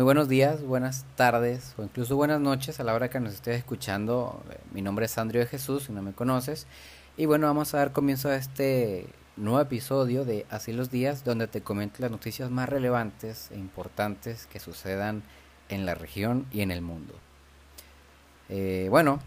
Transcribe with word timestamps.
Muy 0.00 0.04
buenos 0.06 0.30
días, 0.30 0.62
buenas 0.62 1.04
tardes 1.14 1.74
o 1.76 1.82
incluso 1.82 2.16
buenas 2.16 2.40
noches 2.40 2.80
a 2.80 2.84
la 2.84 2.94
hora 2.94 3.10
que 3.10 3.20
nos 3.20 3.34
estés 3.34 3.58
escuchando. 3.58 4.42
Mi 4.72 4.80
nombre 4.80 5.04
es 5.04 5.18
Andrio 5.18 5.42
de 5.42 5.46
Jesús, 5.46 5.82
si 5.82 5.92
no 5.92 6.00
me 6.00 6.14
conoces. 6.14 6.66
Y 7.18 7.26
bueno, 7.26 7.46
vamos 7.48 7.74
a 7.74 7.80
dar 7.80 7.92
comienzo 7.92 8.30
a 8.30 8.36
este 8.36 9.04
nuevo 9.36 9.60
episodio 9.60 10.24
de 10.24 10.46
Así 10.48 10.72
los 10.72 10.90
días, 10.90 11.22
donde 11.22 11.48
te 11.48 11.60
comento 11.60 11.96
las 11.98 12.10
noticias 12.10 12.50
más 12.50 12.70
relevantes 12.70 13.50
e 13.50 13.58
importantes 13.58 14.46
que 14.46 14.58
sucedan 14.58 15.22
en 15.68 15.84
la 15.84 15.94
región 15.94 16.46
y 16.50 16.62
en 16.62 16.70
el 16.70 16.80
mundo. 16.80 17.12
Eh, 18.48 18.86
bueno, 18.88 19.20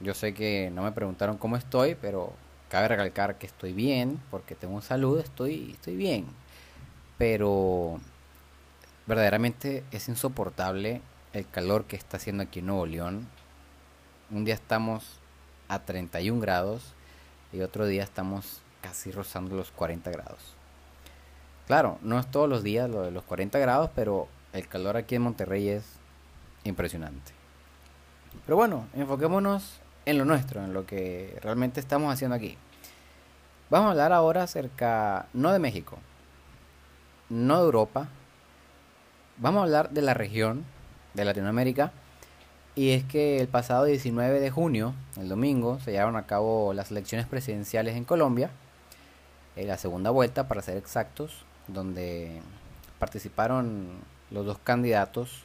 yo 0.00 0.14
sé 0.14 0.32
que 0.32 0.70
no 0.74 0.84
me 0.84 0.92
preguntaron 0.92 1.36
cómo 1.36 1.58
estoy, 1.58 1.96
pero 1.96 2.32
cabe 2.70 2.88
recalcar 2.88 3.36
que 3.36 3.46
estoy 3.46 3.74
bien, 3.74 4.18
porque 4.30 4.54
tengo 4.54 4.80
salud, 4.80 5.20
estoy, 5.20 5.72
estoy 5.72 5.96
bien. 5.96 6.24
Pero 7.18 8.00
verdaderamente 9.06 9.84
es 9.90 10.08
insoportable 10.08 11.02
el 11.32 11.48
calor 11.48 11.84
que 11.84 11.96
está 11.96 12.16
haciendo 12.16 12.42
aquí 12.42 12.60
en 12.60 12.66
Nuevo 12.66 12.86
León. 12.86 13.28
Un 14.30 14.44
día 14.44 14.54
estamos 14.54 15.18
a 15.68 15.80
31 15.80 16.40
grados 16.40 16.94
y 17.52 17.60
otro 17.60 17.86
día 17.86 18.02
estamos 18.02 18.60
casi 18.80 19.10
rozando 19.10 19.56
los 19.56 19.70
40 19.70 20.10
grados. 20.10 20.54
Claro, 21.66 21.98
no 22.02 22.18
es 22.18 22.30
todos 22.30 22.48
los 22.48 22.62
días 22.62 22.90
lo 22.90 23.02
de 23.02 23.10
los 23.10 23.24
40 23.24 23.58
grados, 23.58 23.90
pero 23.94 24.28
el 24.52 24.68
calor 24.68 24.96
aquí 24.96 25.14
en 25.14 25.22
Monterrey 25.22 25.68
es 25.68 25.84
impresionante. 26.64 27.32
Pero 28.44 28.56
bueno, 28.56 28.86
enfoquémonos 28.94 29.80
en 30.04 30.18
lo 30.18 30.24
nuestro, 30.24 30.62
en 30.62 30.74
lo 30.74 30.86
que 30.86 31.38
realmente 31.42 31.80
estamos 31.80 32.12
haciendo 32.12 32.36
aquí. 32.36 32.58
Vamos 33.70 33.88
a 33.88 33.90
hablar 33.92 34.12
ahora 34.12 34.42
acerca, 34.42 35.26
no 35.32 35.52
de 35.52 35.58
México, 35.58 35.98
no 37.30 37.58
de 37.58 37.64
Europa, 37.64 38.08
vamos 39.38 39.60
a 39.60 39.64
hablar 39.64 39.90
de 39.90 40.02
la 40.02 40.14
región 40.14 40.64
de 41.14 41.24
Latinoamérica. 41.24 41.92
Y 42.76 42.90
es 42.90 43.04
que 43.04 43.38
el 43.38 43.46
pasado 43.46 43.84
19 43.84 44.40
de 44.40 44.50
junio, 44.50 44.94
el 45.16 45.28
domingo, 45.28 45.78
se 45.80 45.92
llevaron 45.92 46.16
a 46.16 46.26
cabo 46.26 46.72
las 46.74 46.90
elecciones 46.90 47.26
presidenciales 47.26 47.96
en 47.96 48.04
Colombia. 48.04 48.50
En 49.54 49.68
la 49.68 49.78
segunda 49.78 50.10
vuelta, 50.10 50.48
para 50.48 50.62
ser 50.62 50.76
exactos, 50.76 51.44
donde 51.68 52.42
participaron 52.98 53.88
los 54.30 54.44
dos 54.44 54.58
candidatos, 54.58 55.44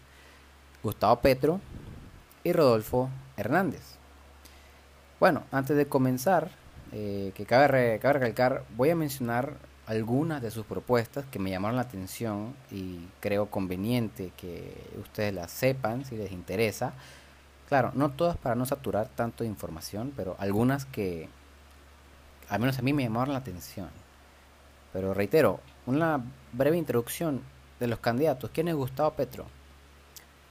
Gustavo 0.82 1.20
Petro 1.20 1.60
y 2.44 2.54
Rodolfo 2.54 3.10
Hernández. 3.38 3.98
Bueno, 5.20 5.44
antes 5.52 5.78
de 5.78 5.86
comenzar, 5.86 6.50
eh, 6.92 7.32
que 7.36 7.46
cabe, 7.46 8.00
cabe 8.00 8.14
recalcar, 8.14 8.64
voy 8.76 8.90
a 8.90 8.96
mencionar 8.96 9.54
algunas 9.90 10.40
de 10.40 10.52
sus 10.52 10.68
propuestas 10.68 11.26
que 11.32 11.40
me 11.40 11.50
llamaron 11.50 11.76
la 11.76 11.82
atención 11.82 12.54
y 12.70 13.08
creo 13.20 13.48
conveniente 13.50 14.32
que 14.38 14.72
ustedes 15.02 15.34
las 15.34 15.50
sepan 15.50 16.06
si 16.06 16.16
les 16.16 16.32
interesa. 16.32 16.94
Claro, 17.68 17.92
no 17.96 18.12
todas 18.12 18.38
para 18.38 18.54
no 18.54 18.68
saturar 18.68 19.08
tanto 19.08 19.44
de 19.44 19.50
información, 19.50 20.14
pero 20.16 20.36
algunas 20.38 20.86
que 20.86 21.28
al 22.50 22.60
menos 22.60 22.78
a 22.78 22.84
mí 22.84 22.94
me 22.94 23.02
llamaron 23.02 23.34
la 23.34 23.40
atención. 23.40 23.90
Pero 24.94 25.16
reitero, 25.16 25.60
una 25.88 26.24
breve 26.54 26.78
introducción 26.78 27.42
de 27.80 27.88
los 27.88 27.98
candidatos. 27.98 28.52
¿Quién 28.54 28.68
es 28.68 28.76
Gustavo 28.76 29.14
Petro? 29.14 29.48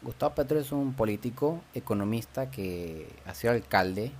Gustavo 0.02 0.34
Petro 0.34 0.58
es 0.58 0.72
un 0.72 0.94
político, 0.94 1.60
economista 1.74 2.50
que 2.50 3.08
ha 3.24 3.34
sido 3.34 3.52
alcalde 3.52 4.10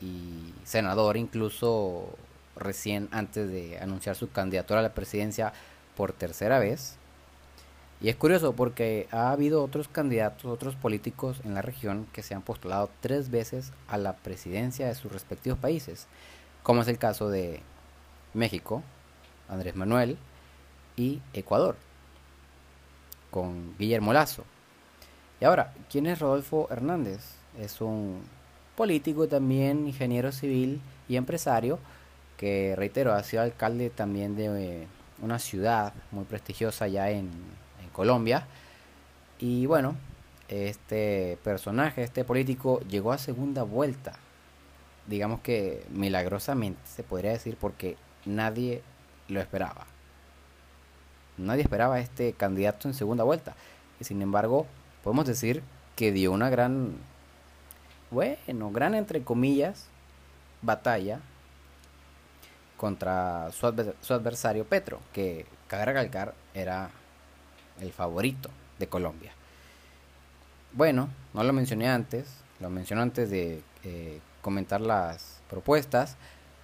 y 0.00 0.52
senador 0.64 1.16
incluso 1.16 2.08
recién 2.56 3.08
antes 3.12 3.50
de 3.50 3.78
anunciar 3.78 4.16
su 4.16 4.30
candidatura 4.30 4.80
a 4.80 4.82
la 4.82 4.94
presidencia 4.94 5.52
por 5.96 6.12
tercera 6.12 6.58
vez. 6.58 6.96
Y 8.00 8.08
es 8.08 8.16
curioso 8.16 8.54
porque 8.54 9.06
ha 9.12 9.30
habido 9.30 9.62
otros 9.62 9.86
candidatos, 9.88 10.46
otros 10.46 10.74
políticos 10.74 11.40
en 11.44 11.54
la 11.54 11.62
región 11.62 12.06
que 12.12 12.22
se 12.22 12.34
han 12.34 12.42
postulado 12.42 12.90
tres 13.00 13.30
veces 13.30 13.72
a 13.86 13.96
la 13.96 14.16
presidencia 14.16 14.88
de 14.88 14.94
sus 14.94 15.12
respectivos 15.12 15.58
países, 15.58 16.08
como 16.64 16.82
es 16.82 16.88
el 16.88 16.98
caso 16.98 17.30
de 17.30 17.60
México, 18.34 18.82
Andrés 19.48 19.76
Manuel, 19.76 20.18
y 20.96 21.20
Ecuador, 21.32 21.76
con 23.30 23.76
Guillermo 23.78 24.12
Lazo. 24.12 24.44
Y 25.40 25.44
ahora, 25.44 25.72
¿quién 25.90 26.06
es 26.06 26.18
Rodolfo 26.18 26.68
Hernández? 26.70 27.20
Es 27.58 27.80
un 27.80 28.22
político 28.76 29.28
también, 29.28 29.86
ingeniero 29.86 30.32
civil 30.32 30.80
y 31.08 31.16
empresario, 31.16 31.78
que 32.42 32.74
reitero, 32.74 33.12
ha 33.12 33.22
sido 33.22 33.44
alcalde 33.44 33.88
también 33.88 34.34
de 34.34 34.46
eh, 34.46 34.88
una 35.20 35.38
ciudad 35.38 35.94
muy 36.10 36.24
prestigiosa 36.24 36.88
en, 36.88 37.30
en 37.80 37.88
Colombia. 37.92 38.48
Y 39.38 39.66
bueno, 39.66 39.94
este 40.48 41.38
personaje, 41.44 42.02
este 42.02 42.24
político, 42.24 42.80
llegó 42.80 43.12
a 43.12 43.18
segunda 43.18 43.62
vuelta. 43.62 44.14
Digamos 45.06 45.38
que 45.38 45.86
milagrosamente 45.90 46.80
se 46.84 47.04
podría 47.04 47.30
decir 47.30 47.56
porque 47.60 47.96
nadie 48.24 48.82
lo 49.28 49.38
esperaba. 49.38 49.86
Nadie 51.38 51.62
esperaba 51.62 51.94
a 51.94 52.00
este 52.00 52.32
candidato 52.32 52.88
en 52.88 52.94
segunda 52.94 53.22
vuelta. 53.22 53.54
Y 54.00 54.04
sin 54.04 54.20
embargo, 54.20 54.66
podemos 55.04 55.26
decir 55.26 55.62
que 55.94 56.10
dio 56.10 56.32
una 56.32 56.50
gran, 56.50 56.96
bueno, 58.10 58.72
gran 58.72 58.96
entre 58.96 59.22
comillas, 59.22 59.86
batalla 60.60 61.20
contra 62.82 63.48
su, 63.52 63.66
adversario 64.12 64.64
Petro, 64.64 64.98
que 65.12 65.46
cabe 65.68 65.84
recalcar 65.84 66.34
era 66.52 66.90
el 67.80 67.92
favorito 67.92 68.50
de 68.80 68.88
Colombia. 68.88 69.30
Bueno, 70.72 71.08
no 71.32 71.44
lo 71.44 71.52
mencioné 71.52 71.88
antes, 71.88 72.26
lo 72.58 72.70
mencioné 72.70 73.02
antes 73.02 73.30
de 73.30 73.62
eh, 73.84 74.18
comentar 74.40 74.80
las 74.80 75.40
propuestas. 75.48 76.16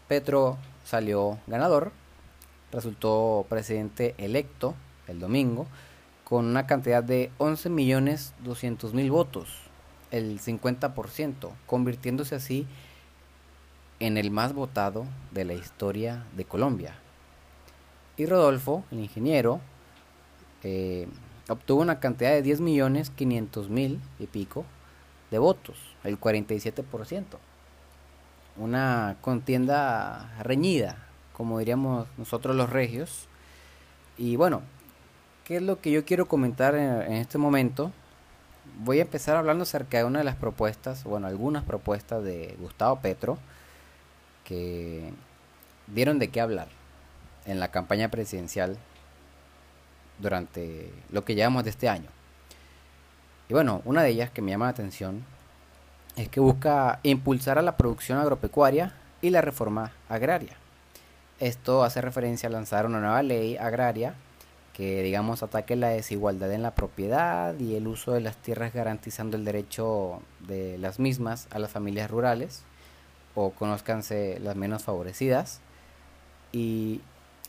Petro 0.08 0.58
salió 0.84 1.38
ganador, 1.46 1.92
resultó 2.72 3.46
presidente 3.48 4.16
electo 4.18 4.74
el 5.06 5.20
domingo 5.20 5.68
con 6.24 6.46
una 6.46 6.66
cantidad 6.66 7.04
de 7.04 7.30
11.200.000 7.38 9.08
votos, 9.08 9.56
el 10.10 10.40
50%, 10.40 11.50
convirtiéndose 11.66 12.34
así 12.34 12.62
en 12.62 12.87
el 14.00 14.30
más 14.30 14.52
votado 14.52 15.06
de 15.32 15.44
la 15.44 15.54
historia 15.54 16.24
de 16.36 16.44
Colombia. 16.44 16.94
Y 18.16 18.26
Rodolfo, 18.26 18.84
el 18.90 19.00
ingeniero, 19.00 19.60
eh, 20.62 21.08
obtuvo 21.48 21.80
una 21.80 22.00
cantidad 22.00 22.30
de 22.30 22.42
10 22.42 22.60
millones 22.60 23.10
500 23.10 23.70
mil 23.70 24.00
y 24.18 24.26
pico 24.26 24.64
de 25.30 25.38
votos, 25.38 25.76
el 26.04 26.18
47%. 26.20 27.38
Una 28.56 29.16
contienda 29.20 30.32
reñida, 30.42 30.96
como 31.32 31.58
diríamos 31.58 32.08
nosotros 32.16 32.56
los 32.56 32.70
regios. 32.70 33.28
Y 34.16 34.36
bueno, 34.36 34.62
¿qué 35.44 35.56
es 35.56 35.62
lo 35.62 35.80
que 35.80 35.92
yo 35.92 36.04
quiero 36.04 36.26
comentar 36.26 36.74
en, 36.74 37.02
en 37.02 37.12
este 37.12 37.38
momento? 37.38 37.92
Voy 38.80 38.98
a 38.98 39.02
empezar 39.02 39.36
hablando 39.36 39.62
acerca 39.62 39.98
de 39.98 40.04
una 40.04 40.18
de 40.18 40.24
las 40.24 40.36
propuestas, 40.36 41.04
bueno, 41.04 41.28
algunas 41.28 41.64
propuestas 41.64 42.22
de 42.24 42.56
Gustavo 42.60 43.00
Petro, 43.00 43.38
que 44.48 45.12
dieron 45.88 46.18
de 46.18 46.28
qué 46.28 46.40
hablar 46.40 46.68
en 47.44 47.60
la 47.60 47.68
campaña 47.68 48.08
presidencial 48.08 48.78
durante 50.18 50.90
lo 51.10 51.24
que 51.24 51.34
llevamos 51.34 51.64
de 51.64 51.70
este 51.70 51.88
año. 51.88 52.08
Y 53.50 53.52
bueno, 53.52 53.82
una 53.84 54.02
de 54.02 54.08
ellas 54.08 54.30
que 54.30 54.40
me 54.40 54.50
llama 54.50 54.64
la 54.64 54.70
atención 54.70 55.22
es 56.16 56.30
que 56.30 56.40
busca 56.40 56.98
impulsar 57.02 57.58
a 57.58 57.62
la 57.62 57.76
producción 57.76 58.18
agropecuaria 58.18 58.94
y 59.20 59.28
la 59.30 59.42
reforma 59.42 59.92
agraria. 60.08 60.56
Esto 61.40 61.84
hace 61.84 62.00
referencia 62.00 62.48
a 62.48 62.52
lanzar 62.52 62.86
una 62.86 63.00
nueva 63.00 63.22
ley 63.22 63.58
agraria 63.58 64.14
que 64.72 65.02
digamos 65.02 65.42
ataque 65.42 65.76
la 65.76 65.88
desigualdad 65.88 66.52
en 66.52 66.62
la 66.62 66.74
propiedad 66.74 67.58
y 67.58 67.74
el 67.74 67.86
uso 67.86 68.12
de 68.12 68.20
las 68.20 68.36
tierras 68.36 68.72
garantizando 68.72 69.36
el 69.36 69.44
derecho 69.44 70.22
de 70.40 70.78
las 70.78 70.98
mismas 70.98 71.48
a 71.50 71.58
las 71.58 71.70
familias 71.70 72.10
rurales 72.10 72.64
o 73.40 73.50
conozcanse 73.52 74.40
las 74.40 74.56
menos 74.56 74.82
favorecidas. 74.82 75.60
Y 76.50 77.00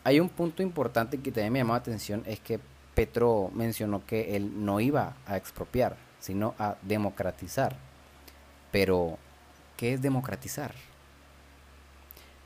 hay 0.03 0.19
un 0.19 0.29
punto 0.29 0.61
importante 0.61 1.19
que 1.19 1.31
también 1.31 1.53
me 1.53 1.59
llamó 1.59 1.73
la 1.73 1.79
atención, 1.79 2.21
es 2.27 2.39
que 2.39 2.59
Petro 2.93 3.49
mencionó 3.55 4.05
que 4.05 4.35
él 4.35 4.65
no 4.65 4.79
iba 4.79 5.15
a 5.25 5.35
expropiar, 5.35 5.97
sino 6.19 6.53
a 6.59 6.75
democratizar. 6.83 7.75
Pero, 8.71 9.17
¿qué 9.77 9.93
es 9.93 10.01
democratizar? 10.01 10.73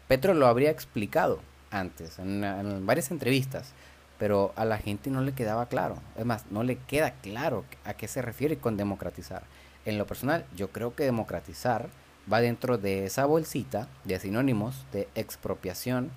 Petro 0.08 0.34
lo 0.34 0.48
habría 0.48 0.70
explicado 0.70 1.40
antes, 1.70 2.20
en, 2.20 2.46
en, 2.46 2.86
varias 2.86 3.12
entrevistas, 3.12 3.74
pero 4.20 4.54
a 4.56 4.64
la 4.64 4.78
gente 4.78 5.10
no 5.10 5.20
le 5.22 5.34
quedaba 5.34 5.66
claro. 5.66 5.98
Es 6.18 6.26
más, 6.26 6.46
no 6.50 6.64
le 6.64 6.78
queda 6.78 7.12
claro 7.22 7.66
a 7.84 7.94
qué 7.96 8.08
se 8.08 8.22
refiere 8.22 8.58
con 8.58 8.78
democratizar. 8.78 9.44
En 9.86 9.98
lo 9.98 10.08
personal, 10.08 10.46
yo 10.56 10.70
creo 10.70 10.96
que 10.96 11.04
democratizar 11.04 11.90
va 12.32 12.42
dentro 12.42 12.78
de 12.78 13.06
esa 13.06 13.26
bolsita 13.26 13.88
de 14.04 14.20
sinónimos 14.20 14.86
de 14.92 15.08
expropiación, 15.16 16.12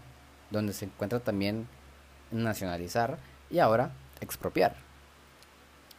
donde 0.50 0.73
se 0.73 0.85
encuentra 0.85 1.20
también 1.20 1.67
nacionalizar 2.31 3.19
y 3.50 3.58
ahora 3.58 3.91
expropiar. 4.20 4.76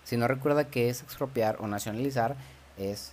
Si 0.04 0.16
no 0.18 0.28
recuerda 0.28 0.70
que 0.70 0.90
es 0.90 1.02
expropiar 1.02 1.58
o 1.60 1.68
nacionalizar, 1.68 2.36
es 2.78 3.12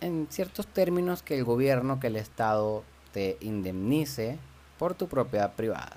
en 0.00 0.26
ciertos 0.30 0.66
términos 0.66 1.22
que 1.22 1.38
el 1.38 1.44
gobierno, 1.44 2.00
que 2.00 2.08
el 2.08 2.16
Estado 2.16 2.84
te 3.12 3.38
indemnice 3.40 4.38
por 4.78 4.94
tu 4.94 5.08
propiedad 5.08 5.54
privada 5.54 5.96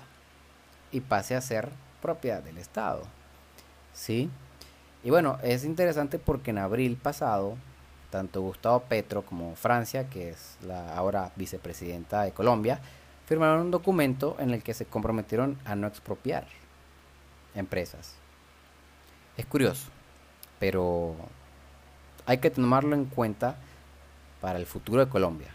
y 0.92 1.00
pase 1.00 1.34
a 1.34 1.40
ser 1.40 1.70
propiedad 2.00 2.42
del 2.42 2.58
Estado. 2.58 3.02
¿Sí? 3.92 4.30
Y 5.02 5.10
bueno, 5.10 5.38
es 5.42 5.64
interesante 5.64 6.18
porque 6.18 6.50
en 6.50 6.58
abril 6.58 6.96
pasado, 6.96 7.56
tanto 8.16 8.40
Gustavo 8.40 8.80
Petro 8.80 9.22
como 9.22 9.54
Francia, 9.56 10.08
que 10.08 10.30
es 10.30 10.56
la 10.66 10.96
ahora 10.96 11.32
vicepresidenta 11.36 12.22
de 12.22 12.32
Colombia, 12.32 12.80
firmaron 13.26 13.60
un 13.60 13.70
documento 13.70 14.36
en 14.38 14.52
el 14.52 14.62
que 14.62 14.72
se 14.72 14.86
comprometieron 14.86 15.58
a 15.66 15.74
no 15.74 15.86
expropiar 15.86 16.46
empresas. 17.54 18.14
Es 19.36 19.44
curioso, 19.44 19.88
pero 20.58 21.14
hay 22.24 22.38
que 22.38 22.50
tomarlo 22.50 22.96
en 22.96 23.04
cuenta 23.04 23.56
para 24.40 24.58
el 24.58 24.64
futuro 24.64 25.04
de 25.04 25.10
Colombia. 25.10 25.48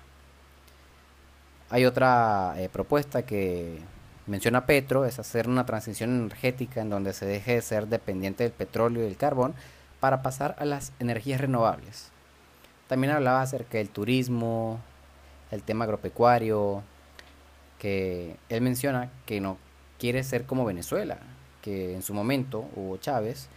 Hay 1.72 1.86
otra 1.86 2.54
eh, 2.58 2.70
propuesta 2.70 3.24
que 3.24 3.80
menciona 4.28 4.68
Petro, 4.68 5.06
es 5.06 5.18
hacer 5.18 5.48
una 5.48 5.66
transición 5.66 6.12
energética 6.12 6.82
en 6.82 6.92
donde 6.92 7.14
se 7.14 7.26
deje 7.26 7.56
de 7.56 7.62
ser 7.64 7.88
dependiente 7.88 8.44
del 8.44 8.52
petróleo 8.52 9.02
y 9.02 9.06
del 9.06 9.18
carbón 9.18 9.56
para 10.00 10.22
pasar 10.22 10.56
a 10.60 10.66
las 10.66 10.92
energías 11.00 11.42
renovables. 11.42 12.12
También 12.92 13.14
hablaba 13.14 13.42
acerca 13.42 13.78
del 13.78 13.88
turismo, 13.88 14.78
el 15.50 15.64
tema 15.64 15.86
agropecuario, 15.86 16.84
que 17.80 18.36
él 18.50 18.60
menciona 18.60 19.10
que 19.26 19.40
no 19.40 19.58
quiere 19.98 20.26
ser 20.26 20.46
como 20.46 20.66
Venezuela, 20.66 21.18
que 21.62 21.96
en 21.96 22.02
su 22.02 22.14
momento 22.14 22.66
Hugo 22.76 22.98
Chávez 22.98 23.48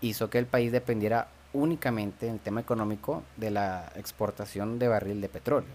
hizo 0.00 0.28
que 0.28 0.38
el 0.38 0.46
país 0.46 0.72
dependiera 0.72 1.28
únicamente 1.52 2.26
en 2.26 2.32
el 2.32 2.40
tema 2.40 2.62
económico 2.62 3.22
de 3.36 3.52
la 3.52 3.92
exportación 3.94 4.80
de 4.80 4.88
barril 4.88 5.20
de 5.20 5.28
petróleo. 5.28 5.70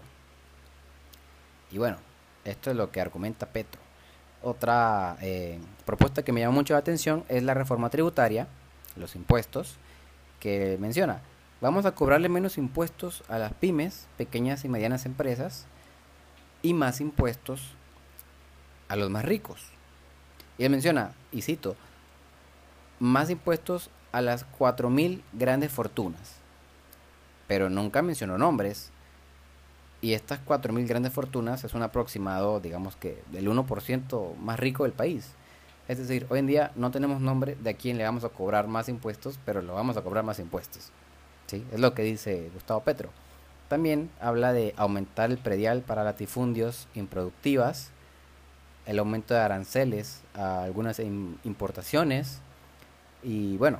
Y 1.70 1.78
bueno, 1.78 1.96
esto 2.44 2.70
es 2.70 2.76
lo 2.76 2.90
que 2.90 3.00
argumenta 3.00 3.46
Petro. 3.46 3.80
Otra 4.42 5.16
eh, 5.22 5.58
propuesta 5.86 6.22
que 6.22 6.32
me 6.32 6.42
llama 6.42 6.52
mucho 6.52 6.74
la 6.74 6.80
atención 6.80 7.24
es 7.30 7.42
la 7.44 7.54
reforma 7.54 7.88
tributaria, 7.88 8.46
los 8.94 9.16
impuestos, 9.16 9.78
que 10.38 10.76
menciona, 10.78 11.22
vamos 11.60 11.86
a 11.86 11.94
cobrarle 11.94 12.28
menos 12.28 12.58
impuestos 12.58 13.22
a 13.28 13.38
las 13.38 13.52
pymes, 13.52 14.06
pequeñas 14.16 14.64
y 14.64 14.68
medianas 14.68 15.06
empresas, 15.06 15.66
y 16.62 16.74
más 16.74 17.00
impuestos 17.00 17.74
a 18.88 18.96
los 18.96 19.10
más 19.10 19.24
ricos. 19.24 19.62
Y 20.58 20.64
él 20.64 20.70
menciona, 20.70 21.12
y 21.32 21.42
cito, 21.42 21.76
más 22.98 23.30
impuestos 23.30 23.90
a 24.12 24.20
las 24.20 24.46
4.000 24.58 25.22
grandes 25.32 25.72
fortunas. 25.72 26.36
Pero 27.46 27.70
nunca 27.70 28.02
mencionó 28.02 28.38
nombres. 28.38 28.90
Y 30.02 30.14
estas 30.14 30.40
4.000 30.44 30.86
grandes 30.86 31.12
fortunas 31.12 31.64
es 31.64 31.74
un 31.74 31.82
aproximado, 31.82 32.60
digamos 32.60 32.96
que, 32.96 33.22
del 33.32 33.48
1% 33.48 34.36
más 34.36 34.58
rico 34.58 34.84
del 34.84 34.92
país. 34.92 35.32
Es 35.88 35.98
decir, 35.98 36.26
hoy 36.30 36.38
en 36.38 36.46
día 36.46 36.72
no 36.76 36.90
tenemos 36.90 37.20
nombre 37.20 37.56
de 37.56 37.70
a 37.70 37.74
quién 37.74 37.98
le 37.98 38.04
vamos 38.04 38.24
a 38.24 38.28
cobrar 38.28 38.66
más 38.66 38.88
impuestos, 38.88 39.38
pero 39.44 39.60
lo 39.60 39.74
vamos 39.74 39.96
a 39.96 40.02
cobrar 40.02 40.24
más 40.24 40.38
impuestos. 40.38 40.92
Es 41.52 41.80
lo 41.80 41.94
que 41.94 42.02
dice 42.02 42.50
Gustavo 42.54 42.80
Petro. 42.80 43.10
También 43.68 44.10
habla 44.20 44.52
de 44.52 44.74
aumentar 44.76 45.30
el 45.30 45.38
predial 45.38 45.82
para 45.82 46.04
latifundios 46.04 46.88
improductivas, 46.94 47.90
el 48.86 48.98
aumento 48.98 49.34
de 49.34 49.40
aranceles 49.40 50.22
a 50.34 50.64
algunas 50.64 50.98
importaciones 50.98 52.40
y 53.22 53.56
bueno, 53.58 53.78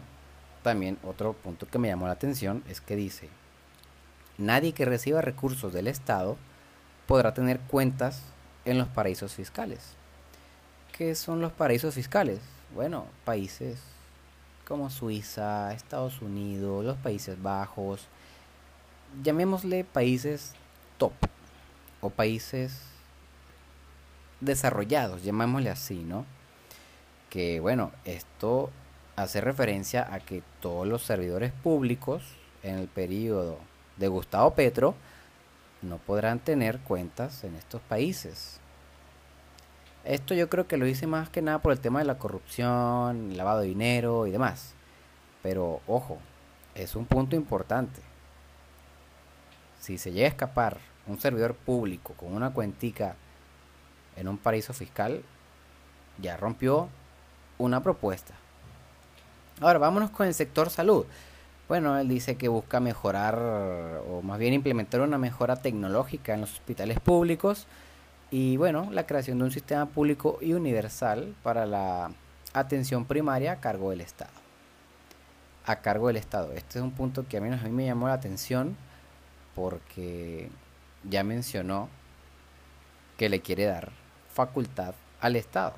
también 0.62 0.99
otro 1.02 1.32
punto 1.32 1.67
que 1.67 1.78
me 1.78 1.88
llamó 1.88 2.06
la 2.06 2.12
atención 2.12 2.62
es 2.69 2.81
que 2.81 2.94
dice, 2.94 3.28
nadie 4.38 4.72
que 4.72 4.84
reciba 4.84 5.22
recursos 5.22 5.72
del 5.72 5.88
Estado 5.88 6.37
podrá 7.06 7.34
tener 7.34 7.58
cuentas 7.61 8.22
en 8.64 8.78
los 8.78 8.88
paraísos 8.88 9.34
fiscales. 9.34 9.94
¿Qué 10.96 11.14
son 11.14 11.40
los 11.40 11.52
paraísos 11.52 11.94
fiscales? 11.94 12.40
Bueno, 12.75 13.06
países 13.25 13.81
como 14.70 14.88
Suiza, 14.88 15.75
Estados 15.75 16.22
Unidos, 16.22 16.84
los 16.84 16.96
Países 16.96 17.43
Bajos, 17.43 18.06
llamémosle 19.20 19.82
países 19.82 20.52
top 20.96 21.12
o 22.00 22.08
países 22.08 22.81
desarrollados, 24.40 25.25
llamémosle 25.25 25.70
así, 25.70 26.05
¿no? 26.05 26.25
Que 27.31 27.58
bueno, 27.58 27.90
esto 28.05 28.70
hace 29.17 29.40
referencia 29.40 30.06
a 30.14 30.20
que 30.20 30.44
todos 30.61 30.87
los 30.87 31.02
servidores 31.02 31.50
públicos 31.50 32.22
en 32.62 32.78
el 32.78 32.87
periodo 32.87 33.58
de 33.96 34.06
Gustavo 34.06 34.55
Petro 34.55 34.94
no 35.82 35.99
podrán 35.99 36.38
tener 36.38 36.78
cuentas 36.78 37.43
en 37.43 37.56
estos 37.56 37.82
países. 37.82 38.61
Esto 40.05 40.35
yo 40.35 40.49
creo 40.49 40.67
que 40.67 40.79
lo 40.79 40.87
hice 40.87 41.06
más 41.06 41.29
que 41.29 41.43
nada 41.43 41.58
por 41.58 41.73
el 41.73 41.81
tema 41.81 41.99
de 41.99 42.06
la 42.06 42.19
corrupción, 42.19 43.37
lavado 43.37 43.61
de 43.61 43.69
dinero 43.69 44.26
y 44.26 44.31
demás. 44.31 44.75
Pero 45.43 45.81
ojo, 45.87 46.19
es 46.75 46.97
un 46.97 47.05
punto 47.05 47.37
importante. 47.37 48.00
Si 49.81 49.99
se 49.99 50.12
llega 50.12 50.26
a 50.26 50.31
escapar 50.31 50.79
un 51.06 51.20
servidor 51.20 51.55
público 51.55 52.14
con 52.14 52.32
una 52.32 52.50
cuentica 52.50 53.17
en 54.17 54.29
un 54.29 54.38
paraíso 54.38 54.73
fiscal, 54.73 55.23
ya 56.19 56.37
rompió 56.37 56.88
una 57.58 57.82
propuesta. 57.82 58.35
Ahora, 59.61 59.79
vámonos 59.79 60.11
con 60.11 60.26
el 60.26 60.35
sector 60.35 60.70
salud. 60.70 61.05
Bueno, 61.69 61.99
él 61.99 62.08
dice 62.08 62.37
que 62.37 62.49
busca 62.49 62.81
mejorar, 62.81 63.38
o 64.08 64.23
más 64.23 64.38
bien 64.38 64.55
implementar 64.55 65.03
una 65.03 65.19
mejora 65.19 65.56
tecnológica 65.56 66.35
en 66.35 66.41
los 66.41 66.55
hospitales 66.55 66.99
públicos 67.00 67.67
y, 68.31 68.56
bueno, 68.56 68.88
la 68.91 69.06
creación 69.06 69.38
de 69.38 69.44
un 69.44 69.50
sistema 69.50 69.87
público 69.87 70.38
y 70.41 70.53
universal 70.53 71.35
para 71.43 71.67
la 71.67 72.12
atención 72.53 73.05
primaria 73.05 73.53
a 73.53 73.61
cargo 73.61 73.91
del 73.91 74.01
Estado. 74.01 74.32
A 75.67 75.77
cargo 75.77 76.08
del 76.08 76.17
Estado. 76.17 76.53
Este 76.53 76.79
es 76.79 76.84
un 76.84 76.93
punto 76.93 77.27
que 77.29 77.37
a 77.37 77.41
mí, 77.41 77.53
a 77.53 77.56
mí 77.56 77.70
me 77.70 77.87
llamó 77.87 78.08
la 78.08 78.15
atención 78.15 78.77
porque 79.55 80.49
ya 81.08 81.25
mencionó 81.25 81.89
que 83.17 83.29
le 83.29 83.41
quiere 83.41 83.67
dar 83.67 83.91
facultad 84.32 84.94
al 85.20 85.37
Estado. 85.37 85.75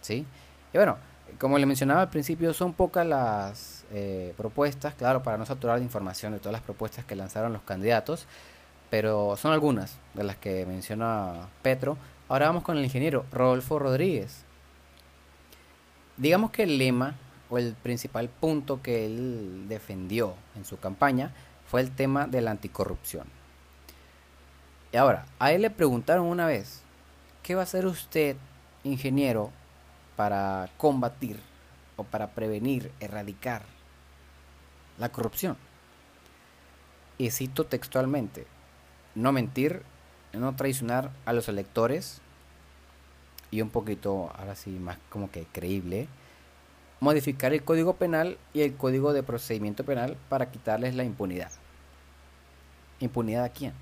¿Sí? 0.00 0.26
Y 0.72 0.76
bueno, 0.76 0.96
como 1.38 1.58
le 1.58 1.66
mencionaba 1.66 2.02
al 2.02 2.10
principio, 2.10 2.52
son 2.52 2.72
pocas 2.72 3.06
las 3.06 3.84
eh, 3.92 4.34
propuestas, 4.36 4.94
claro, 4.94 5.22
para 5.22 5.36
no 5.36 5.46
saturar 5.46 5.78
de 5.78 5.84
información 5.84 6.32
de 6.32 6.38
todas 6.38 6.52
las 6.52 6.62
propuestas 6.62 7.04
que 7.04 7.16
lanzaron 7.16 7.52
los 7.52 7.62
candidatos, 7.62 8.26
pero 8.92 9.38
son 9.38 9.54
algunas 9.54 9.96
de 10.12 10.22
las 10.22 10.36
que 10.36 10.66
menciona 10.66 11.48
Petro. 11.62 11.96
Ahora 12.28 12.48
vamos 12.48 12.62
con 12.62 12.76
el 12.76 12.84
ingeniero 12.84 13.24
Rodolfo 13.32 13.78
Rodríguez. 13.78 14.44
Digamos 16.18 16.50
que 16.50 16.64
el 16.64 16.76
lema 16.76 17.14
o 17.48 17.56
el 17.56 17.72
principal 17.72 18.28
punto 18.28 18.82
que 18.82 19.06
él 19.06 19.64
defendió 19.66 20.34
en 20.56 20.66
su 20.66 20.78
campaña 20.78 21.32
fue 21.66 21.80
el 21.80 21.90
tema 21.90 22.26
de 22.26 22.42
la 22.42 22.50
anticorrupción. 22.50 23.26
Y 24.92 24.98
ahora, 24.98 25.24
a 25.38 25.52
él 25.52 25.62
le 25.62 25.70
preguntaron 25.70 26.26
una 26.26 26.44
vez, 26.44 26.82
¿qué 27.42 27.54
va 27.54 27.62
a 27.62 27.64
hacer 27.64 27.86
usted, 27.86 28.36
ingeniero, 28.84 29.52
para 30.16 30.68
combatir 30.76 31.40
o 31.96 32.04
para 32.04 32.32
prevenir, 32.32 32.92
erradicar 33.00 33.62
la 34.98 35.08
corrupción. 35.08 35.56
Y 37.16 37.30
cito 37.30 37.64
textualmente, 37.64 38.46
no 39.14 39.32
mentir, 39.32 39.82
no 40.32 40.54
traicionar 40.56 41.10
a 41.24 41.32
los 41.32 41.48
electores 41.48 42.20
y 43.50 43.60
un 43.60 43.70
poquito, 43.70 44.30
ahora 44.36 44.54
sí, 44.54 44.70
más 44.70 44.98
como 45.10 45.30
que 45.30 45.46
creíble, 45.52 46.08
modificar 47.00 47.52
el 47.52 47.64
código 47.64 47.96
penal 47.96 48.38
y 48.54 48.62
el 48.62 48.74
código 48.74 49.12
de 49.12 49.22
procedimiento 49.22 49.84
penal 49.84 50.16
para 50.28 50.50
quitarles 50.50 50.94
la 50.94 51.04
impunidad. 51.04 51.50
¿Impunidad 53.00 53.44
a 53.44 53.48
quién? 53.50 53.72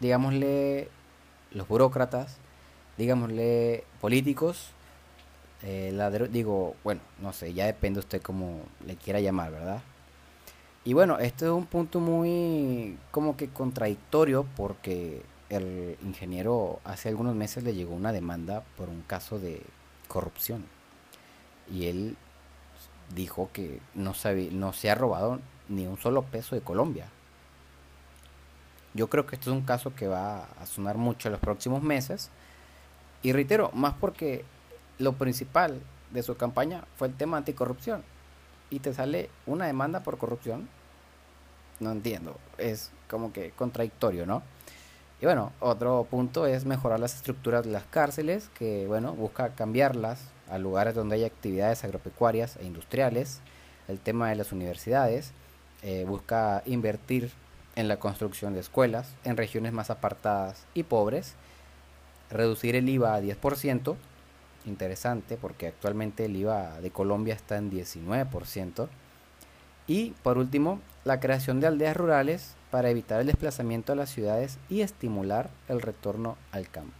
Digámosle 0.00 0.88
los 1.52 1.66
burócratas, 1.68 2.36
digámosle 2.96 3.84
políticos 4.00 4.72
eh, 5.62 6.28
digo, 6.30 6.76
bueno, 6.84 7.00
no 7.20 7.32
sé, 7.32 7.52
ya 7.52 7.66
depende 7.66 8.00
usted 8.00 8.22
cómo 8.22 8.62
le 8.86 8.96
quiera 8.96 9.20
llamar, 9.20 9.50
¿verdad? 9.50 9.82
Y 10.84 10.94
bueno, 10.94 11.18
este 11.18 11.44
es 11.44 11.50
un 11.50 11.66
punto 11.66 12.00
muy 12.00 12.96
como 13.10 13.36
que 13.36 13.48
contradictorio 13.48 14.46
porque 14.56 15.22
el 15.50 15.96
ingeniero 16.02 16.80
hace 16.84 17.08
algunos 17.08 17.34
meses 17.34 17.64
le 17.64 17.74
llegó 17.74 17.94
una 17.94 18.12
demanda 18.12 18.62
por 18.76 18.88
un 18.88 19.02
caso 19.02 19.38
de 19.38 19.62
corrupción. 20.08 20.64
Y 21.70 21.86
él 21.86 22.16
dijo 23.14 23.50
que 23.52 23.80
no 23.94 24.14
se 24.14 24.90
ha 24.90 24.94
robado 24.94 25.40
ni 25.68 25.86
un 25.86 25.98
solo 25.98 26.22
peso 26.22 26.54
de 26.54 26.62
Colombia. 26.62 27.08
Yo 28.94 29.08
creo 29.08 29.26
que 29.26 29.36
esto 29.36 29.50
es 29.50 29.56
un 29.56 29.64
caso 29.64 29.94
que 29.94 30.08
va 30.08 30.44
a 30.60 30.66
sonar 30.66 30.96
mucho 30.96 31.28
en 31.28 31.32
los 31.32 31.40
próximos 31.40 31.82
meses. 31.82 32.30
Y 33.22 33.32
reitero, 33.32 33.70
más 33.74 33.94
porque 33.94 34.44
lo 34.98 35.14
principal 35.14 35.80
de 36.10 36.22
su 36.22 36.36
campaña 36.36 36.84
fue 36.96 37.08
el 37.08 37.14
tema 37.14 37.36
anticorrupción. 37.36 38.02
Y 38.70 38.80
te 38.80 38.92
sale 38.92 39.30
una 39.46 39.66
demanda 39.66 40.00
por 40.00 40.18
corrupción. 40.18 40.68
No 41.80 41.92
entiendo, 41.92 42.36
es 42.58 42.90
como 43.08 43.32
que 43.32 43.50
contradictorio, 43.52 44.26
¿no? 44.26 44.42
Y 45.20 45.26
bueno, 45.26 45.52
otro 45.60 46.06
punto 46.08 46.46
es 46.46 46.64
mejorar 46.64 47.00
las 47.00 47.16
estructuras 47.16 47.64
de 47.64 47.72
las 47.72 47.84
cárceles, 47.84 48.50
que 48.54 48.86
bueno, 48.86 49.14
busca 49.14 49.50
cambiarlas 49.50 50.20
a 50.48 50.58
lugares 50.58 50.94
donde 50.94 51.16
hay 51.16 51.24
actividades 51.24 51.82
agropecuarias 51.84 52.56
e 52.56 52.64
industriales. 52.64 53.40
El 53.88 53.98
tema 53.98 54.28
de 54.28 54.36
las 54.36 54.52
universidades, 54.52 55.32
eh, 55.82 56.04
busca 56.06 56.62
invertir 56.66 57.30
en 57.76 57.86
la 57.86 57.98
construcción 57.98 58.54
de 58.54 58.60
escuelas 58.60 59.14
en 59.24 59.36
regiones 59.36 59.72
más 59.72 59.90
apartadas 59.90 60.66
y 60.74 60.82
pobres, 60.82 61.34
reducir 62.30 62.74
el 62.74 62.88
IVA 62.88 63.14
a 63.14 63.20
10%, 63.20 63.96
interesante 64.66 65.36
porque 65.36 65.68
actualmente 65.68 66.24
el 66.24 66.36
IVA 66.36 66.80
de 66.80 66.90
Colombia 66.90 67.34
está 67.34 67.56
en 67.56 67.70
19%, 67.70 68.88
y 69.88 70.10
por 70.22 70.36
último, 70.36 70.80
la 71.04 71.18
creación 71.18 71.60
de 71.60 71.66
aldeas 71.66 71.96
rurales 71.96 72.54
para 72.70 72.90
evitar 72.90 73.20
el 73.20 73.26
desplazamiento 73.26 73.92
a 73.92 73.96
las 73.96 74.10
ciudades 74.10 74.58
y 74.68 74.82
estimular 74.82 75.48
el 75.68 75.80
retorno 75.80 76.36
al 76.52 76.68
campo. 76.68 76.92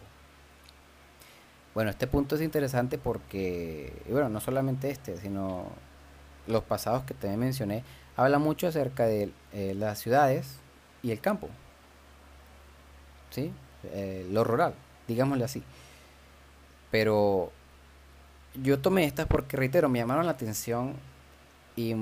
Bueno, 1.75 1.91
este 1.91 2.07
punto 2.07 2.35
es 2.35 2.41
interesante 2.41 2.97
porque, 2.97 3.93
bueno, 4.09 4.31
no 4.31 4.41
solamente 4.41 4.91
este, 4.91 5.19
sino 5.19 5.67
los 6.47 6.65
pasados 6.65 7.05
que 7.05 7.13
también 7.13 7.41
mencioné, 7.41 7.85
habla 8.17 8.39
mucho 8.39 8.67
acerca 8.67 9.05
de 9.05 9.31
eh, 9.53 9.75
las 9.77 9.99
ciudades 9.99 10.57
y 11.03 11.11
el 11.11 11.21
campo. 11.21 11.51
¿Sí? 13.31 13.53
Eh, 13.85 14.27
lo 14.31 14.45
rural, 14.45 14.73
digámosle 15.07 15.45
así. 15.45 15.63
Pero 16.91 17.53
yo 18.55 18.79
tomé 18.79 19.05
estas 19.05 19.27
porque, 19.27 19.57
reitero, 19.57 19.89
me 19.89 19.99
llamaron 19.99 20.27
la 20.27 20.33
atención 20.33 20.95
y 21.77 21.95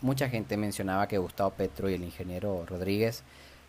mucha 0.00 0.28
gente 0.28 0.56
mencionaba 0.56 1.08
que 1.08 1.18
Gustavo 1.18 1.50
Petro 1.50 1.90
y 1.90 1.94
el 1.94 2.04
ingeniero 2.04 2.64
Rodríguez 2.66 3.22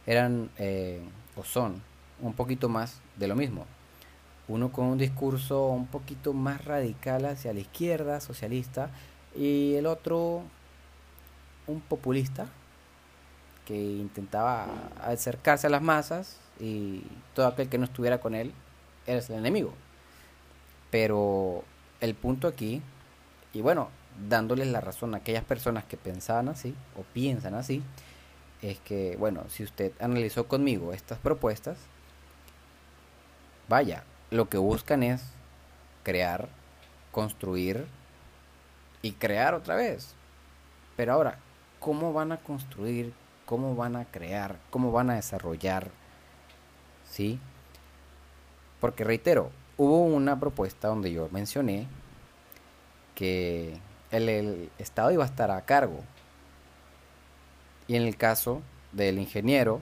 eran 0.05 0.49
eh, 0.57 1.01
o 1.35 1.43
son 1.43 1.81
un 2.21 2.33
poquito 2.33 2.69
más 2.69 2.99
de 3.17 3.27
lo 3.27 3.35
mismo. 3.35 3.65
Uno 4.47 4.71
con 4.71 4.85
un 4.85 4.97
discurso 4.97 5.67
un 5.67 5.87
poquito 5.87 6.33
más 6.33 6.63
radical 6.65 7.25
hacia 7.25 7.53
la 7.53 7.59
izquierda, 7.59 8.19
socialista, 8.19 8.89
y 9.35 9.75
el 9.75 9.85
otro 9.85 10.43
un 11.67 11.79
populista 11.81 12.47
que 13.65 13.75
intentaba 13.75 14.67
acercarse 15.03 15.67
a 15.67 15.69
las 15.69 15.81
masas 15.81 16.37
y 16.59 17.03
todo 17.33 17.47
aquel 17.47 17.69
que 17.69 17.77
no 17.77 17.85
estuviera 17.85 18.19
con 18.19 18.35
él 18.35 18.51
era 19.05 19.19
el 19.19 19.33
enemigo. 19.35 19.73
Pero 20.91 21.63
el 22.01 22.13
punto 22.13 22.47
aquí, 22.47 22.81
y 23.53 23.61
bueno, 23.61 23.89
dándoles 24.29 24.67
la 24.67 24.81
razón 24.81 25.15
a 25.15 25.19
aquellas 25.19 25.43
personas 25.43 25.85
que 25.85 25.97
pensaban 25.97 26.49
así 26.49 26.75
o 26.97 27.03
piensan 27.13 27.55
así, 27.55 27.81
es 28.61 28.79
que, 28.81 29.15
bueno, 29.17 29.43
si 29.49 29.63
usted 29.63 29.93
analizó 29.99 30.47
conmigo 30.47 30.93
estas 30.93 31.17
propuestas, 31.17 31.77
vaya, 33.67 34.03
lo 34.29 34.49
que 34.49 34.57
buscan 34.57 35.01
es 35.01 35.23
crear, 36.03 36.49
construir 37.11 37.87
y 39.01 39.13
crear 39.13 39.53
otra 39.53 39.75
vez. 39.75 40.13
Pero 40.95 41.13
ahora, 41.13 41.39
¿cómo 41.79 42.13
van 42.13 42.31
a 42.31 42.37
construir? 42.37 43.13
¿Cómo 43.45 43.75
van 43.75 43.95
a 43.95 44.05
crear? 44.05 44.57
¿Cómo 44.69 44.91
van 44.91 45.09
a 45.09 45.15
desarrollar? 45.15 45.89
¿Sí? 47.09 47.39
Porque 48.79 49.03
reitero, 49.03 49.51
hubo 49.81 50.03
una 50.03 50.39
propuesta 50.39 50.89
donde 50.89 51.11
yo 51.11 51.27
mencioné 51.31 51.87
que 53.15 53.79
el, 54.11 54.69
Estado 54.77 55.11
iba 55.11 55.23
a 55.23 55.27
estar 55.27 55.49
a 55.49 55.65
cargo. 55.65 56.01
Y 57.87 57.95
en 57.95 58.03
el 58.03 58.15
caso 58.15 58.61
del 58.91 59.17
ingeniero, 59.17 59.81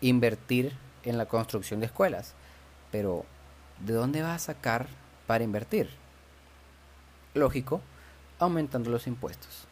invertir 0.00 0.72
en 1.04 1.16
la 1.16 1.26
construcción 1.26 1.78
de 1.78 1.86
escuelas. 1.86 2.34
Pero, 2.90 3.24
¿de 3.84 3.92
dónde 3.92 4.22
va 4.22 4.34
a 4.34 4.38
sacar 4.40 4.88
para 5.28 5.44
invertir? 5.44 5.88
Lógico, 7.34 7.80
aumentando 8.40 8.90
los 8.90 9.06
impuestos. 9.06 9.68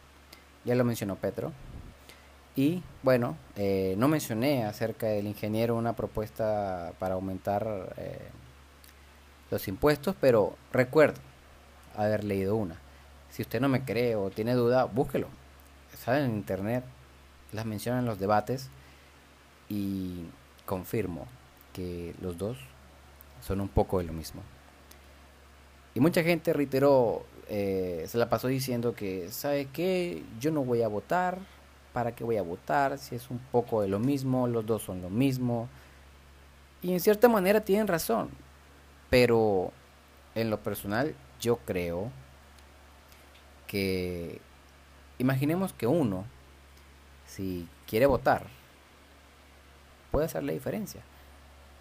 Ya 0.63 0.73
lo 0.73 0.85
mencionó 0.85 1.17
Petro. 1.17 1.51
Y 2.55 2.81
bueno, 3.03 3.35
eh, 3.57 3.95
no 3.97 4.07
mencioné 4.07 4.63
acerca 4.63 5.07
del 5.07 5.27
ingeniero 5.27 5.75
una 5.75 5.97
propuesta 5.97 6.93
para 6.97 7.15
aumentar 7.15 7.93
eh, 7.97 8.29
los 9.51 9.67
impuestos, 9.67 10.15
pero 10.19 10.55
recuerdo 10.71 11.19
haber 11.95 12.23
leído 12.23 12.55
una. 12.55 12.75
Si 13.29 13.41
usted 13.41 13.59
no 13.59 13.69
me 13.69 13.83
cree 13.83 14.15
o 14.15 14.29
tiene 14.29 14.53
duda, 14.53 14.85
búsquelo. 14.85 15.27
Sale 15.97 16.23
en 16.23 16.31
internet, 16.31 16.83
las 17.51 17.65
mencionan 17.65 18.01
en 18.01 18.05
los 18.05 18.19
debates 18.19 18.69
y 19.69 20.25
confirmo 20.65 21.27
que 21.73 22.15
los 22.21 22.37
dos 22.37 22.57
son 23.41 23.61
un 23.61 23.67
poco 23.67 23.99
de 23.99 24.05
lo 24.05 24.13
mismo. 24.13 24.41
Y 25.93 25.99
mucha 25.99 26.23
gente 26.23 26.51
reiteró, 26.53 27.25
eh, 27.47 28.05
se 28.07 28.17
la 28.17 28.29
pasó 28.29 28.47
diciendo 28.47 28.93
que, 28.93 29.29
¿sabe 29.31 29.67
qué? 29.71 30.23
Yo 30.39 30.51
no 30.51 30.63
voy 30.63 30.81
a 30.81 30.87
votar. 30.87 31.39
¿Para 31.93 32.13
qué 32.13 32.25
voy 32.25 32.35
a 32.35 32.41
votar? 32.41 32.97
Si 32.97 33.15
es 33.15 33.29
un 33.29 33.39
poco 33.39 33.81
de 33.81 33.87
lo 33.87 33.99
mismo, 33.99 34.47
los 34.47 34.65
dos 34.65 34.83
son 34.83 35.01
lo 35.01 35.09
mismo. 35.09 35.69
Y 36.81 36.91
en 36.91 36.99
cierta 36.99 37.29
manera 37.29 37.61
tienen 37.61 37.87
razón. 37.87 38.29
Pero 39.09 39.71
en 40.33 40.49
lo 40.49 40.59
personal 40.59 41.15
yo 41.39 41.57
creo 41.57 42.11
que 43.67 44.39
imaginemos 45.17 45.73
que 45.73 45.87
uno, 45.87 46.25
si 47.27 47.67
quiere 47.87 48.05
votar, 48.05 48.47
puede 50.11 50.25
hacer 50.25 50.43
la 50.43 50.53
diferencia. 50.53 51.01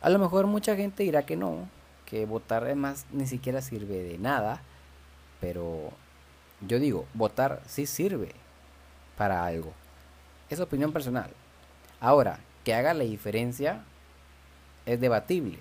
A 0.01 0.11
lo 0.11 0.19
mejor 0.19 0.47
mucha 0.47 0.77
gente 0.77 1.03
dirá 1.03 1.25
que 1.25 1.37
no, 1.37 1.69
que 2.07 2.27
votar 2.27 2.65
además 2.65 3.07
ni 3.13 3.27
siquiera 3.27 3.63
sirve 3.63 4.03
de 4.03 4.19
nada, 4.19 4.61
pero 5.41 5.91
yo 6.61 6.79
digo, 6.79 7.07
votar 7.15 7.63
sí 7.67 7.87
sirve 7.87 8.33
para 9.17 9.45
algo. 9.45 9.73
Es 10.51 10.61
opinión 10.61 10.93
personal. 10.93 11.31
Ahora, 12.01 12.39
que 12.65 12.75
haga 12.75 12.95
la 12.95 13.05
diferencia 13.05 13.83
es 14.87 15.01
debatible. 15.01 15.59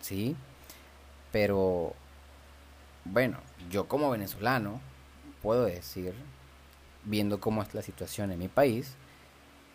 ¿Sí? 0.00 0.36
Pero 1.32 1.94
bueno, 3.04 3.38
yo 3.70 3.88
como 3.88 4.10
venezolano 4.10 4.80
puedo 5.42 5.64
decir, 5.64 6.14
viendo 7.04 7.40
cómo 7.40 7.62
es 7.62 7.74
la 7.74 7.82
situación 7.82 8.30
en 8.32 8.38
mi 8.38 8.48
país, 8.48 8.94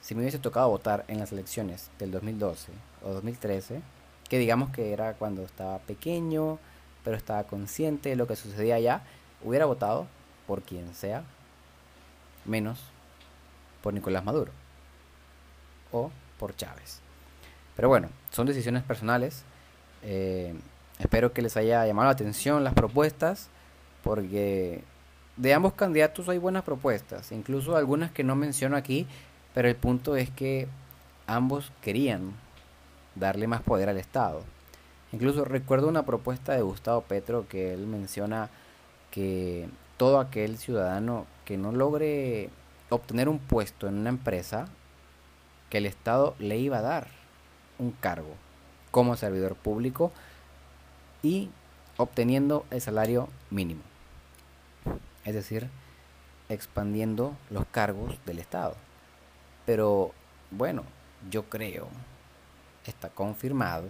si 0.01 0.15
me 0.15 0.21
hubiese 0.21 0.39
tocado 0.39 0.69
votar 0.69 1.05
en 1.07 1.19
las 1.19 1.31
elecciones 1.31 1.89
del 1.97 2.11
2012 2.11 2.71
o 3.03 3.13
2013, 3.13 3.81
que 4.29 4.37
digamos 4.37 4.71
que 4.71 4.91
era 4.91 5.13
cuando 5.13 5.43
estaba 5.43 5.79
pequeño, 5.79 6.59
pero 7.03 7.15
estaba 7.15 7.43
consciente 7.45 8.09
de 8.09 8.15
lo 8.15 8.27
que 8.27 8.35
sucedía 8.35 8.75
allá, 8.75 9.03
hubiera 9.43 9.65
votado 9.65 10.07
por 10.47 10.61
quien 10.61 10.93
sea, 10.93 11.23
menos 12.45 12.79
por 13.81 13.93
Nicolás 13.93 14.23
Maduro 14.23 14.51
o 15.91 16.11
por 16.39 16.55
Chávez. 16.55 16.99
Pero 17.75 17.89
bueno, 17.89 18.09
son 18.31 18.47
decisiones 18.47 18.83
personales. 18.83 19.43
Eh, 20.03 20.53
Espero 20.99 21.33
que 21.33 21.41
les 21.41 21.57
haya 21.57 21.85
llamado 21.85 22.05
la 22.05 22.13
atención 22.13 22.63
las 22.63 22.73
propuestas, 22.73 23.49
porque 24.03 24.83
de 25.37 25.53
ambos 25.53 25.73
candidatos 25.73 26.29
hay 26.29 26.37
buenas 26.37 26.63
propuestas, 26.63 27.31
incluso 27.31 27.75
algunas 27.75 28.11
que 28.11 28.23
no 28.23 28.35
menciono 28.35 28.77
aquí, 28.77 29.07
pero 29.53 29.67
el 29.67 29.75
punto 29.75 30.15
es 30.15 30.29
que 30.29 30.67
ambos 31.27 31.71
querían 31.81 32.33
darle 33.15 33.47
más 33.47 33.61
poder 33.61 33.89
al 33.89 33.97
Estado. 33.97 34.43
Incluso 35.11 35.45
recuerdo 35.45 35.87
una 35.87 36.05
propuesta 36.05 36.53
de 36.53 36.61
Gustavo 36.61 37.01
Petro 37.01 37.47
que 37.47 37.73
él 37.73 37.85
menciona 37.87 38.49
que 39.11 39.67
todo 39.97 40.19
aquel 40.19 40.57
ciudadano 40.57 41.25
que 41.43 41.57
no 41.57 41.71
logre 41.71 42.49
obtener 42.89 43.29
un 43.29 43.39
puesto 43.39 43.87
en 43.87 43.95
una 43.95 44.09
empresa, 44.09 44.67
que 45.69 45.79
el 45.79 45.85
Estado 45.85 46.35
le 46.39 46.57
iba 46.57 46.77
a 46.77 46.81
dar 46.81 47.07
un 47.79 47.91
cargo 47.91 48.35
como 48.93 49.15
servidor 49.15 49.55
público 49.55 50.11
y 51.23 51.49
obteniendo 51.97 52.63
el 52.69 52.79
salario 52.79 53.27
mínimo. 53.49 53.81
Es 55.25 55.33
decir, 55.33 55.67
expandiendo 56.47 57.35
los 57.49 57.65
cargos 57.65 58.23
del 58.27 58.37
Estado. 58.37 58.75
Pero 59.65 60.11
bueno, 60.51 60.83
yo 61.31 61.49
creo, 61.49 61.87
está 62.85 63.09
confirmado, 63.09 63.87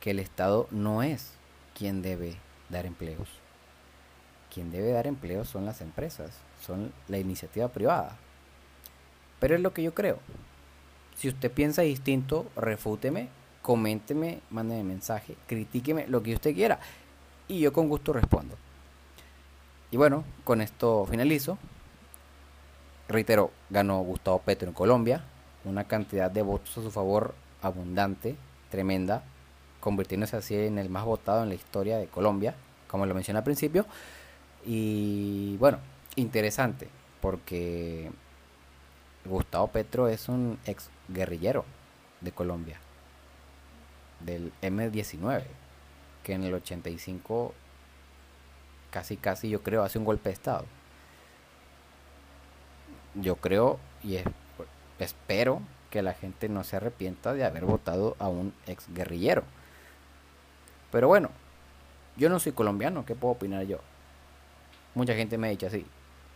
que 0.00 0.10
el 0.10 0.18
Estado 0.18 0.68
no 0.70 1.02
es 1.02 1.32
quien 1.74 2.02
debe 2.02 2.36
dar 2.68 2.84
empleos. 2.84 3.28
Quien 4.52 4.70
debe 4.70 4.92
dar 4.92 5.06
empleos 5.06 5.48
son 5.48 5.64
las 5.64 5.80
empresas, 5.80 6.32
son 6.60 6.92
la 7.08 7.16
iniciativa 7.16 7.68
privada. 7.68 8.18
Pero 9.38 9.54
es 9.54 9.62
lo 9.62 9.72
que 9.72 9.82
yo 9.82 9.94
creo. 9.94 10.18
Si 11.16 11.26
usted 11.26 11.50
piensa 11.50 11.80
distinto, 11.80 12.44
refúteme 12.54 13.39
coménteme, 13.62 14.40
mándeme 14.50 14.84
mensaje, 14.84 15.36
critíqueme, 15.46 16.06
lo 16.08 16.22
que 16.22 16.34
usted 16.34 16.54
quiera. 16.54 16.78
Y 17.48 17.60
yo 17.60 17.72
con 17.72 17.88
gusto 17.88 18.12
respondo. 18.12 18.56
Y 19.90 19.96
bueno, 19.96 20.24
con 20.44 20.60
esto 20.60 21.06
finalizo. 21.06 21.58
Reitero, 23.08 23.50
ganó 23.70 24.00
Gustavo 24.02 24.38
Petro 24.38 24.68
en 24.68 24.74
Colombia, 24.74 25.24
una 25.64 25.84
cantidad 25.84 26.30
de 26.30 26.42
votos 26.42 26.78
a 26.78 26.82
su 26.82 26.90
favor 26.92 27.34
abundante, 27.60 28.36
tremenda, 28.70 29.24
convirtiéndose 29.80 30.36
así 30.36 30.54
en 30.54 30.78
el 30.78 30.88
más 30.90 31.04
votado 31.04 31.42
en 31.42 31.48
la 31.48 31.56
historia 31.56 31.98
de 31.98 32.06
Colombia, 32.06 32.54
como 32.86 33.06
lo 33.06 33.14
mencioné 33.14 33.38
al 33.38 33.44
principio. 33.44 33.84
Y 34.64 35.56
bueno, 35.56 35.78
interesante, 36.14 36.88
porque 37.20 38.12
Gustavo 39.24 39.66
Petro 39.68 40.06
es 40.06 40.28
un 40.28 40.58
ex 40.64 40.88
guerrillero 41.08 41.64
de 42.20 42.30
Colombia, 42.32 42.78
del 44.20 44.52
M19, 44.62 45.44
que 46.22 46.34
en 46.34 46.44
el 46.44 46.54
85 46.54 47.54
casi 48.90 49.16
casi 49.16 49.48
yo 49.48 49.62
creo 49.62 49.82
hace 49.82 49.98
un 49.98 50.04
golpe 50.04 50.28
de 50.28 50.34
estado. 50.34 50.64
Yo 53.14 53.36
creo 53.36 53.78
y 54.02 54.18
espero 54.98 55.62
que 55.90 56.02
la 56.02 56.14
gente 56.14 56.48
no 56.48 56.64
se 56.64 56.76
arrepienta 56.76 57.34
de 57.34 57.44
haber 57.44 57.64
votado 57.64 58.16
a 58.18 58.28
un 58.28 58.54
ex 58.66 58.86
guerrillero. 58.92 59.42
Pero 60.92 61.08
bueno, 61.08 61.30
yo 62.16 62.28
no 62.28 62.38
soy 62.38 62.52
colombiano, 62.52 63.04
¿qué 63.04 63.14
puedo 63.14 63.34
opinar 63.34 63.64
yo? 63.64 63.78
Mucha 64.94 65.14
gente 65.14 65.38
me 65.38 65.48
ha 65.48 65.50
dicho 65.50 65.66
así, 65.66 65.86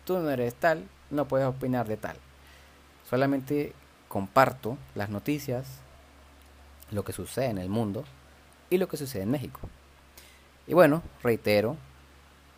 tú 0.04 0.18
no 0.18 0.30
eres 0.30 0.54
tal, 0.54 0.88
no 1.10 1.26
puedes 1.26 1.46
opinar 1.46 1.86
de 1.86 1.96
tal. 1.96 2.16
Solamente 3.08 3.72
comparto 4.08 4.78
las 4.94 5.10
noticias, 5.10 5.66
lo 6.90 7.04
que 7.04 7.12
sucede 7.12 7.46
en 7.46 7.58
el 7.58 7.68
mundo 7.68 8.04
y 8.70 8.78
lo 8.78 8.88
que 8.88 8.96
sucede 8.96 9.22
en 9.22 9.30
México. 9.30 9.60
Y 10.66 10.74
bueno, 10.74 11.02
reitero, 11.22 11.76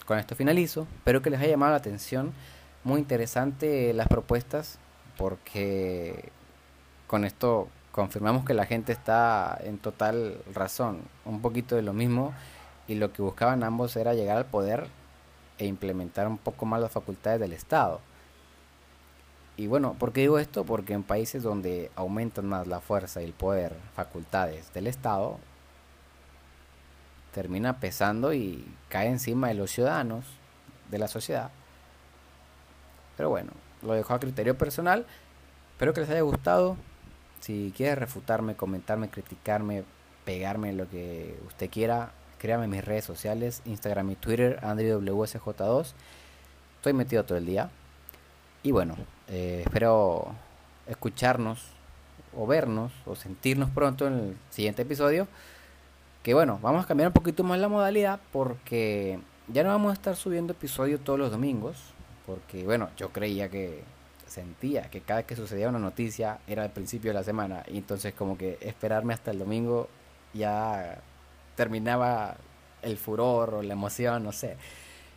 con 0.06 0.18
esto 0.18 0.36
finalizo. 0.36 0.86
Espero 0.96 1.22
que 1.22 1.30
les 1.30 1.40
haya 1.40 1.50
llamado 1.50 1.72
la 1.72 1.78
atención. 1.78 2.32
Muy 2.84 3.00
interesante 3.00 3.92
las 3.92 4.08
propuestas 4.08 4.78
porque 5.18 6.30
con 7.06 7.24
esto 7.24 7.68
confirmamos 7.92 8.44
que 8.44 8.54
la 8.54 8.66
gente 8.66 8.92
está 8.92 9.58
en 9.62 9.78
total 9.78 10.38
razón. 10.54 11.00
Un 11.24 11.40
poquito 11.40 11.76
de 11.76 11.82
lo 11.82 11.92
mismo 11.92 12.32
y 12.86 12.94
lo 12.94 13.12
que 13.12 13.22
buscaban 13.22 13.64
ambos 13.64 13.96
era 13.96 14.14
llegar 14.14 14.36
al 14.36 14.46
poder 14.46 14.86
e 15.58 15.66
implementar 15.66 16.28
un 16.28 16.38
poco 16.38 16.66
más 16.66 16.80
las 16.80 16.92
facultades 16.92 17.40
del 17.40 17.52
Estado. 17.52 18.00
Y 19.56 19.68
bueno, 19.68 19.94
¿por 19.94 20.12
qué 20.12 20.22
digo 20.22 20.38
esto? 20.38 20.64
Porque 20.64 20.92
en 20.92 21.02
países 21.02 21.42
donde 21.42 21.90
aumentan 21.96 22.46
más 22.46 22.66
la 22.66 22.80
fuerza 22.80 23.22
y 23.22 23.24
el 23.24 23.32
poder, 23.32 23.74
facultades 23.94 24.72
del 24.74 24.86
Estado, 24.86 25.38
termina 27.32 27.80
pesando 27.80 28.34
y 28.34 28.66
cae 28.88 29.08
encima 29.08 29.48
de 29.48 29.54
los 29.54 29.70
ciudadanos, 29.70 30.26
de 30.90 30.98
la 30.98 31.08
sociedad. 31.08 31.50
Pero 33.16 33.30
bueno, 33.30 33.52
lo 33.82 33.94
dejo 33.94 34.12
a 34.12 34.20
criterio 34.20 34.58
personal. 34.58 35.06
Espero 35.72 35.94
que 35.94 36.00
les 36.02 36.10
haya 36.10 36.20
gustado. 36.20 36.76
Si 37.40 37.72
quieres 37.74 37.98
refutarme, 37.98 38.56
comentarme, 38.56 39.08
criticarme, 39.08 39.84
pegarme, 40.24 40.74
lo 40.74 40.88
que 40.88 41.38
usted 41.46 41.70
quiera, 41.70 42.12
créame 42.38 42.64
en 42.64 42.70
mis 42.70 42.84
redes 42.84 43.04
sociales, 43.04 43.62
Instagram 43.64 44.10
y 44.10 44.16
Twitter, 44.16 44.58
AndrewWSJ2. 44.62 45.92
Estoy 46.76 46.92
metido 46.92 47.24
todo 47.24 47.38
el 47.38 47.46
día. 47.46 47.70
Y 48.62 48.72
bueno, 48.72 48.96
eh, 49.28 49.62
espero 49.64 50.34
escucharnos 50.86 51.66
o 52.36 52.46
vernos 52.46 52.92
o 53.06 53.16
sentirnos 53.16 53.70
pronto 53.70 54.06
en 54.06 54.14
el 54.14 54.36
siguiente 54.50 54.82
episodio. 54.82 55.26
Que 56.22 56.34
bueno, 56.34 56.58
vamos 56.62 56.84
a 56.84 56.88
cambiar 56.88 57.08
un 57.08 57.12
poquito 57.12 57.44
más 57.44 57.58
la 57.58 57.68
modalidad 57.68 58.20
porque 58.32 59.20
ya 59.48 59.62
no 59.62 59.70
vamos 59.70 59.90
a 59.90 59.94
estar 59.94 60.16
subiendo 60.16 60.52
episodios 60.52 61.00
todos 61.02 61.18
los 61.18 61.30
domingos. 61.30 61.76
Porque 62.26 62.64
bueno, 62.64 62.90
yo 62.96 63.10
creía 63.10 63.48
que 63.48 63.84
sentía 64.26 64.90
que 64.90 65.00
cada 65.00 65.22
que 65.22 65.36
sucedía 65.36 65.68
una 65.68 65.78
noticia 65.78 66.40
era 66.46 66.64
al 66.64 66.70
principio 66.70 67.10
de 67.10 67.14
la 67.14 67.24
semana. 67.24 67.64
Y 67.68 67.78
entonces 67.78 68.14
como 68.14 68.36
que 68.36 68.58
esperarme 68.60 69.14
hasta 69.14 69.30
el 69.30 69.38
domingo 69.38 69.88
ya 70.34 70.98
terminaba 71.54 72.36
el 72.82 72.98
furor 72.98 73.54
o 73.54 73.62
la 73.62 73.72
emoción, 73.72 74.24
no 74.24 74.32
sé. 74.32 74.56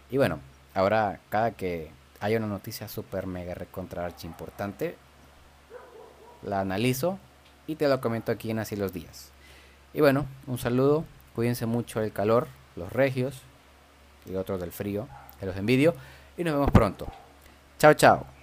Y 0.10 0.18
bueno, 0.18 0.40
ahora 0.74 1.20
cada 1.30 1.52
que 1.52 1.92
hay 2.20 2.36
una 2.36 2.48
noticia 2.48 2.88
súper 2.88 3.28
mega 3.28 3.54
recontra 3.54 4.06
archi 4.06 4.28
importante, 4.28 4.98
la 6.44 6.60
analizo 6.60 7.20
y 7.68 7.76
te 7.76 7.88
lo 7.88 8.02
comento 8.02 8.32
aquí 8.32 8.52
en 8.52 8.60
Así 8.60 8.76
los 8.76 8.94
Días. 8.94 9.32
Y 9.94 10.02
bueno, 10.02 10.26
un 10.48 10.58
saludo, 10.58 11.06
cuídense 11.36 11.66
mucho 11.66 12.00
del 12.00 12.12
calor, 12.12 12.48
los 12.76 12.92
regios 12.92 13.42
y 14.26 14.36
otros 14.36 14.60
del 14.60 14.72
frío, 14.72 15.08
que 15.40 15.46
los 15.46 15.56
envidio, 15.56 15.94
y 16.38 16.44
nos 16.44 16.54
vemos 16.54 16.72
pronto. 16.72 17.08
Chao, 17.78 17.94
chao. 17.94 18.39